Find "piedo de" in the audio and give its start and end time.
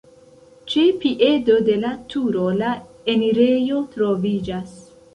1.03-1.77